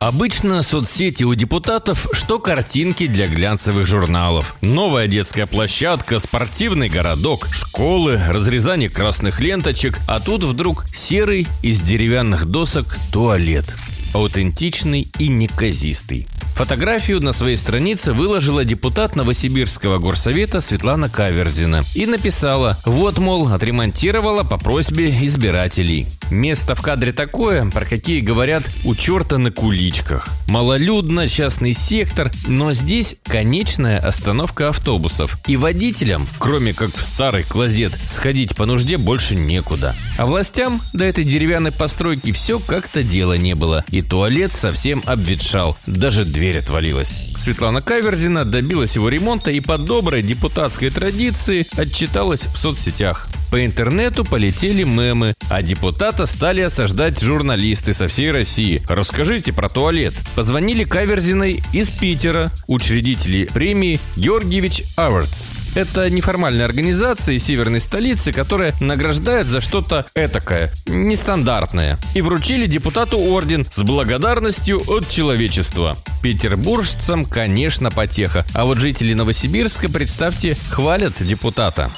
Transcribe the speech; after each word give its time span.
Обычно 0.00 0.62
соцсети 0.62 1.24
у 1.24 1.34
депутатов, 1.34 2.08
что 2.12 2.38
картинки 2.38 3.06
для 3.06 3.26
глянцевых 3.26 3.86
журналов. 3.86 4.56
Новая 4.62 5.06
детская 5.08 5.44
площадка, 5.44 6.18
спортивный 6.20 6.88
городок, 6.88 7.46
школы, 7.52 8.18
разрезание 8.30 8.88
красных 8.88 9.40
ленточек, 9.40 9.98
а 10.08 10.18
тут 10.18 10.42
вдруг 10.42 10.86
серый 10.88 11.46
из 11.60 11.82
деревянных 11.82 12.46
досок 12.46 12.96
туалет. 13.12 13.66
Аутентичный 14.14 15.06
и 15.18 15.28
неказистый. 15.28 16.26
Фотографию 16.60 17.22
на 17.22 17.32
своей 17.32 17.56
странице 17.56 18.12
выложила 18.12 18.66
депутат 18.66 19.16
Новосибирского 19.16 19.96
горсовета 19.96 20.60
Светлана 20.60 21.08
Каверзина 21.08 21.84
и 21.94 22.04
написала 22.04 22.76
«Вот, 22.84 23.16
мол, 23.16 23.48
отремонтировала 23.48 24.42
по 24.42 24.58
просьбе 24.58 25.08
избирателей». 25.24 26.06
Место 26.30 26.74
в 26.74 26.82
кадре 26.82 27.12
такое, 27.12 27.68
про 27.70 27.86
какие 27.86 28.20
говорят 28.20 28.62
у 28.84 28.94
черта 28.94 29.38
на 29.38 29.50
куличках. 29.50 30.28
Малолюдно, 30.48 31.28
частный 31.28 31.72
сектор, 31.72 32.30
но 32.46 32.74
здесь 32.74 33.16
конечная 33.24 33.98
остановка 33.98 34.68
автобусов. 34.68 35.40
И 35.46 35.56
водителям, 35.56 36.26
кроме 36.38 36.74
как 36.74 36.94
в 36.94 37.02
старый 37.02 37.42
клозет, 37.42 37.92
сходить 38.06 38.54
по 38.54 38.66
нужде 38.66 38.98
больше 38.98 39.34
некуда. 39.34 39.96
А 40.18 40.26
властям 40.26 40.80
до 40.92 41.04
этой 41.04 41.24
деревянной 41.24 41.72
постройки 41.72 42.32
все 42.32 42.58
как-то 42.58 43.02
дела 43.02 43.38
не 43.38 43.54
было. 43.54 43.82
И 43.90 44.02
туалет 44.02 44.52
совсем 44.52 45.02
обветшал, 45.06 45.76
даже 45.86 46.24
дверь 46.24 46.49
отвалилась. 46.58 47.16
Светлана 47.38 47.80
Каверзина 47.80 48.44
добилась 48.44 48.96
его 48.96 49.08
ремонта 49.08 49.50
и 49.50 49.60
по 49.60 49.78
доброй 49.78 50.22
депутатской 50.22 50.90
традиции 50.90 51.66
отчиталась 51.76 52.46
в 52.46 52.56
соцсетях. 52.56 53.28
По 53.50 53.66
интернету 53.66 54.24
полетели 54.24 54.84
мемы, 54.84 55.34
а 55.48 55.60
депутата 55.60 56.26
стали 56.26 56.60
осаждать 56.60 57.20
журналисты 57.20 57.92
со 57.92 58.06
всей 58.06 58.30
России. 58.30 58.80
Расскажите 58.88 59.52
про 59.52 59.68
туалет. 59.68 60.14
Позвонили 60.36 60.84
Каверзиной 60.84 61.60
из 61.72 61.90
Питера, 61.90 62.52
учредители 62.68 63.46
премии 63.46 63.98
Георгиевич 64.16 64.84
Авардс. 64.96 65.48
Это 65.74 66.08
неформальная 66.10 66.64
организация 66.64 67.34
из 67.34 67.44
северной 67.44 67.80
столицы, 67.80 68.32
которая 68.32 68.72
награждает 68.80 69.46
за 69.46 69.60
что-то 69.60 70.06
этакое, 70.14 70.72
нестандартное. 70.86 71.98
И 72.14 72.22
вручили 72.22 72.66
депутату 72.66 73.18
орден 73.18 73.64
с 73.64 73.78
благодарностью 73.78 74.80
от 74.88 75.08
человечества. 75.08 75.96
Петербуржцам, 76.22 77.24
конечно, 77.24 77.90
потеха. 77.90 78.44
А 78.54 78.64
вот 78.64 78.78
жители 78.78 79.12
Новосибирска, 79.14 79.88
представьте, 79.88 80.56
хвалят 80.70 81.14
депутата 81.20 81.90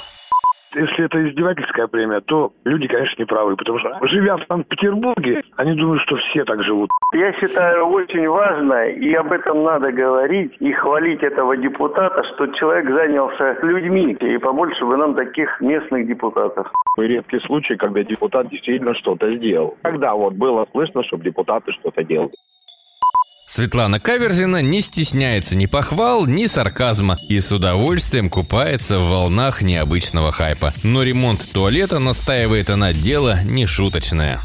если 0.75 1.05
это 1.05 1.29
издевательская 1.29 1.87
премия, 1.87 2.21
то 2.21 2.51
люди, 2.65 2.87
конечно, 2.87 3.21
не 3.21 3.25
правы, 3.25 3.55
потому 3.55 3.79
что, 3.79 3.99
живя 4.03 4.37
в 4.37 4.45
Санкт-Петербурге, 4.47 5.43
они 5.57 5.75
думают, 5.75 6.01
что 6.03 6.15
все 6.17 6.43
так 6.45 6.63
живут. 6.63 6.89
Я 7.13 7.33
считаю 7.33 7.85
очень 7.87 8.27
важно, 8.27 8.87
и 8.89 9.13
об 9.13 9.31
этом 9.31 9.63
надо 9.63 9.91
говорить, 9.91 10.55
и 10.59 10.71
хвалить 10.73 11.21
этого 11.23 11.55
депутата, 11.57 12.23
что 12.33 12.47
человек 12.47 12.89
занялся 12.89 13.57
людьми, 13.61 14.13
и 14.13 14.37
побольше 14.37 14.85
бы 14.85 14.97
нам 14.97 15.15
таких 15.15 15.61
местных 15.61 16.07
депутатов. 16.07 16.71
Редкий 16.97 17.39
случай, 17.41 17.75
когда 17.75 18.03
депутат 18.03 18.49
действительно 18.49 18.93
что-то 18.95 19.35
сделал. 19.35 19.77
Когда 19.83 20.13
вот 20.13 20.33
было 20.33 20.67
слышно, 20.71 21.03
чтобы 21.03 21.23
депутаты 21.23 21.71
что-то 21.73 22.03
делали. 22.03 22.31
Светлана 23.55 23.99
Каверзина 23.99 24.63
не 24.63 24.81
стесняется 24.81 25.55
ни 25.55 25.67
похвал, 25.67 26.25
ни 26.25 26.47
сарказма 26.47 27.19
и 27.29 27.39
с 27.39 27.51
удовольствием 27.51 28.27
купается 28.27 28.97
в 28.97 29.07
волнах 29.07 29.61
необычного 29.61 30.31
хайпа. 30.31 30.73
Но 30.81 31.03
ремонт 31.03 31.39
туалета, 31.53 31.99
настаивает 31.99 32.71
она, 32.71 32.93
дело 32.93 33.41
не 33.43 33.67
шуточное. 33.67 34.41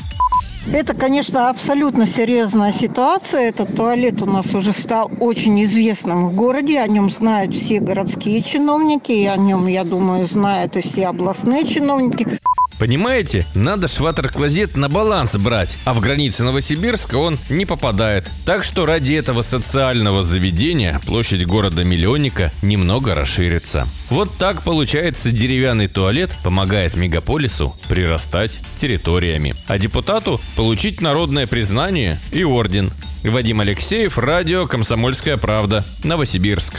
Это, 0.71 0.93
конечно, 0.93 1.49
абсолютно 1.49 2.05
серьезная 2.05 2.71
ситуация. 2.71 3.49
Этот 3.49 3.75
туалет 3.75 4.21
у 4.21 4.27
нас 4.27 4.55
уже 4.55 4.75
стал 4.75 5.11
очень 5.21 5.63
известным 5.63 6.29
в 6.29 6.35
городе. 6.35 6.79
О 6.79 6.87
нем 6.87 7.09
знают 7.09 7.55
все 7.55 7.81
городские 7.81 8.43
чиновники, 8.43 9.13
и 9.13 9.25
о 9.25 9.39
нем, 9.39 9.69
я 9.69 9.85
думаю, 9.85 10.27
знают 10.27 10.77
и 10.77 10.83
все 10.83 11.07
областные 11.07 11.65
чиновники. 11.65 12.39
Понимаете, 12.79 13.45
надо 13.55 13.89
шватер-клозет 13.89 14.77
на 14.77 14.89
баланс 14.89 15.35
брать, 15.37 15.77
а 15.85 15.95
в 15.95 16.01
границы 16.01 16.45
Новосибирска 16.45 17.17
он 17.17 17.39
не 17.51 17.67
попадает. 17.67 18.31
Так 18.45 18.63
что 18.63 18.87
ради 18.87 19.15
этого 19.15 19.43
социального 19.43 20.23
заведения 20.23 21.01
площадь 21.05 21.45
города-миллионника 21.45 22.53
немного 22.63 23.15
расширится. 23.15 23.87
Вот 24.11 24.31
так 24.39 24.63
получается 24.63 25.33
деревянный 25.33 25.89
туалет 25.89 26.31
помогает 26.45 26.95
мегаполису 26.97 27.75
прирастать 27.89 28.59
территориями, 28.81 29.55
а 29.67 29.79
депутату 29.79 30.41
получить 30.57 31.01
народное 31.01 31.47
признание 31.47 32.19
и 32.33 32.45
орден. 32.45 32.93
Вадим 33.25 33.61
Алексеев, 33.61 34.17
радио 34.17 34.67
«Комсомольская 34.67 35.37
правда», 35.37 35.85
Новосибирск. 36.05 36.75